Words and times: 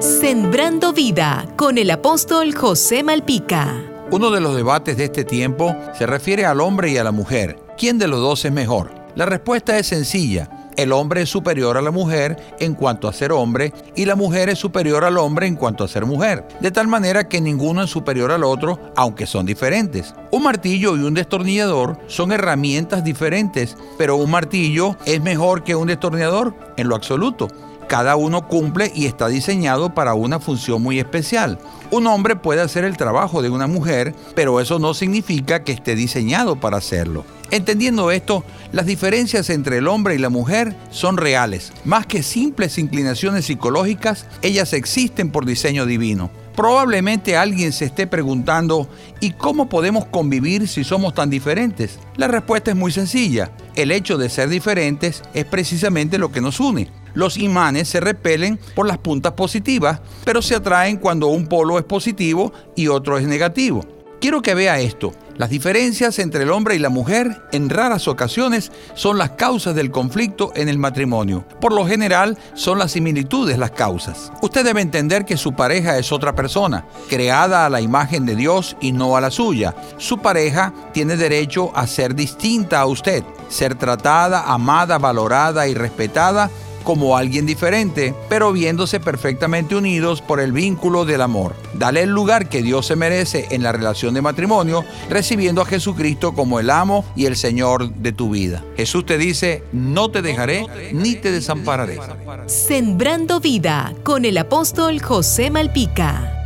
Sembrando 0.00 0.94
vida 0.94 1.46
con 1.56 1.76
el 1.76 1.90
apóstol 1.90 2.54
José 2.54 3.02
Malpica. 3.02 3.82
Uno 4.10 4.30
de 4.30 4.40
los 4.40 4.56
debates 4.56 4.96
de 4.96 5.04
este 5.04 5.26
tiempo 5.26 5.76
se 5.92 6.06
refiere 6.06 6.46
al 6.46 6.62
hombre 6.62 6.90
y 6.90 6.96
a 6.96 7.04
la 7.04 7.12
mujer. 7.12 7.58
¿Quién 7.76 7.98
de 7.98 8.08
los 8.08 8.18
dos 8.18 8.42
es 8.46 8.50
mejor? 8.50 8.94
La 9.14 9.26
respuesta 9.26 9.78
es 9.78 9.88
sencilla. 9.88 10.70
El 10.78 10.92
hombre 10.92 11.20
es 11.20 11.28
superior 11.28 11.76
a 11.76 11.82
la 11.82 11.90
mujer 11.90 12.38
en 12.60 12.74
cuanto 12.74 13.08
a 13.08 13.12
ser 13.12 13.30
hombre 13.30 13.74
y 13.94 14.06
la 14.06 14.16
mujer 14.16 14.48
es 14.48 14.58
superior 14.58 15.04
al 15.04 15.18
hombre 15.18 15.46
en 15.46 15.56
cuanto 15.56 15.84
a 15.84 15.88
ser 15.88 16.06
mujer. 16.06 16.48
De 16.62 16.70
tal 16.70 16.88
manera 16.88 17.28
que 17.28 17.42
ninguno 17.42 17.82
es 17.82 17.90
superior 17.90 18.32
al 18.32 18.44
otro, 18.44 18.80
aunque 18.96 19.26
son 19.26 19.44
diferentes. 19.44 20.14
Un 20.30 20.44
martillo 20.44 20.96
y 20.96 21.00
un 21.00 21.12
destornillador 21.12 21.98
son 22.06 22.32
herramientas 22.32 23.04
diferentes, 23.04 23.76
pero 23.98 24.16
un 24.16 24.30
martillo 24.30 24.96
es 25.04 25.20
mejor 25.20 25.62
que 25.62 25.76
un 25.76 25.88
destornillador 25.88 26.54
en 26.78 26.88
lo 26.88 26.96
absoluto 26.96 27.48
cada 27.90 28.14
uno 28.14 28.46
cumple 28.46 28.92
y 28.94 29.06
está 29.06 29.26
diseñado 29.26 29.92
para 29.92 30.14
una 30.14 30.38
función 30.38 30.80
muy 30.80 31.00
especial. 31.00 31.58
Un 31.90 32.06
hombre 32.06 32.36
puede 32.36 32.60
hacer 32.60 32.84
el 32.84 32.96
trabajo 32.96 33.42
de 33.42 33.50
una 33.50 33.66
mujer, 33.66 34.14
pero 34.36 34.60
eso 34.60 34.78
no 34.78 34.94
significa 34.94 35.64
que 35.64 35.72
esté 35.72 35.96
diseñado 35.96 36.54
para 36.54 36.76
hacerlo. 36.76 37.24
Entendiendo 37.50 38.12
esto, 38.12 38.44
las 38.70 38.86
diferencias 38.86 39.50
entre 39.50 39.78
el 39.78 39.88
hombre 39.88 40.14
y 40.14 40.18
la 40.18 40.28
mujer 40.28 40.76
son 40.90 41.16
reales. 41.16 41.72
Más 41.84 42.06
que 42.06 42.22
simples 42.22 42.78
inclinaciones 42.78 43.46
psicológicas, 43.46 44.26
ellas 44.40 44.72
existen 44.72 45.32
por 45.32 45.44
diseño 45.44 45.84
divino. 45.84 46.30
Probablemente 46.54 47.36
alguien 47.36 47.72
se 47.72 47.86
esté 47.86 48.06
preguntando, 48.06 48.88
¿y 49.18 49.32
cómo 49.32 49.68
podemos 49.68 50.04
convivir 50.04 50.68
si 50.68 50.84
somos 50.84 51.12
tan 51.12 51.28
diferentes? 51.28 51.98
La 52.16 52.28
respuesta 52.28 52.70
es 52.70 52.76
muy 52.76 52.92
sencilla. 52.92 53.50
El 53.74 53.90
hecho 53.90 54.16
de 54.16 54.28
ser 54.28 54.48
diferentes 54.48 55.22
es 55.34 55.44
precisamente 55.44 56.18
lo 56.18 56.30
que 56.30 56.40
nos 56.40 56.60
une. 56.60 56.88
Los 57.14 57.36
imanes 57.36 57.88
se 57.88 58.00
repelen 58.00 58.58
por 58.74 58.86
las 58.86 58.98
puntas 58.98 59.32
positivas, 59.32 60.00
pero 60.24 60.42
se 60.42 60.54
atraen 60.54 60.96
cuando 60.96 61.28
un 61.28 61.46
polo 61.46 61.78
es 61.78 61.84
positivo 61.84 62.52
y 62.76 62.88
otro 62.88 63.18
es 63.18 63.26
negativo. 63.26 63.84
Quiero 64.20 64.42
que 64.42 64.54
vea 64.54 64.78
esto. 64.80 65.14
Las 65.38 65.48
diferencias 65.48 66.18
entre 66.18 66.42
el 66.42 66.50
hombre 66.50 66.74
y 66.74 66.78
la 66.78 66.90
mujer 66.90 67.40
en 67.52 67.70
raras 67.70 68.06
ocasiones 68.06 68.70
son 68.92 69.16
las 69.16 69.30
causas 69.30 69.74
del 69.74 69.90
conflicto 69.90 70.52
en 70.54 70.68
el 70.68 70.76
matrimonio. 70.76 71.46
Por 71.62 71.72
lo 71.72 71.86
general 71.86 72.36
son 72.52 72.78
las 72.78 72.92
similitudes 72.92 73.56
las 73.56 73.70
causas. 73.70 74.30
Usted 74.42 74.62
debe 74.62 74.82
entender 74.82 75.24
que 75.24 75.38
su 75.38 75.54
pareja 75.54 75.96
es 75.96 76.12
otra 76.12 76.34
persona, 76.34 76.84
creada 77.08 77.64
a 77.64 77.70
la 77.70 77.80
imagen 77.80 78.26
de 78.26 78.36
Dios 78.36 78.76
y 78.82 78.92
no 78.92 79.16
a 79.16 79.22
la 79.22 79.30
suya. 79.30 79.74
Su 79.96 80.18
pareja 80.18 80.74
tiene 80.92 81.16
derecho 81.16 81.74
a 81.74 81.86
ser 81.86 82.14
distinta 82.14 82.80
a 82.80 82.86
usted, 82.86 83.24
ser 83.48 83.76
tratada, 83.76 84.52
amada, 84.52 84.98
valorada 84.98 85.66
y 85.66 85.72
respetada 85.72 86.50
como 86.90 87.16
alguien 87.16 87.46
diferente, 87.46 88.16
pero 88.28 88.52
viéndose 88.52 88.98
perfectamente 88.98 89.76
unidos 89.76 90.20
por 90.20 90.40
el 90.40 90.50
vínculo 90.50 91.04
del 91.04 91.20
amor. 91.20 91.54
Dale 91.72 92.02
el 92.02 92.10
lugar 92.10 92.48
que 92.48 92.62
Dios 92.62 92.86
se 92.86 92.96
merece 92.96 93.46
en 93.52 93.62
la 93.62 93.70
relación 93.70 94.12
de 94.12 94.22
matrimonio, 94.22 94.84
recibiendo 95.08 95.62
a 95.62 95.66
Jesucristo 95.66 96.32
como 96.32 96.58
el 96.58 96.68
amo 96.68 97.04
y 97.14 97.26
el 97.26 97.36
Señor 97.36 97.94
de 97.94 98.10
tu 98.10 98.30
vida. 98.30 98.64
Jesús 98.76 99.06
te 99.06 99.18
dice, 99.18 99.62
no 99.72 100.10
te 100.10 100.20
dejaré 100.20 100.66
ni 100.92 101.14
te 101.14 101.30
desampararé. 101.30 102.00
Sembrando 102.46 103.38
vida 103.38 103.94
con 104.02 104.24
el 104.24 104.36
apóstol 104.36 105.00
José 105.00 105.48
Malpica. 105.48 106.39